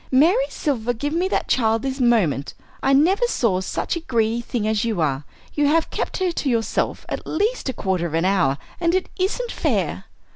[0.11, 2.55] Mary Silver, give me that child this moment!
[2.81, 6.49] I never saw such a greedy thing as you are; you have kept her to
[6.49, 10.05] yourself at least a quarter of an hour, and it isn't fair."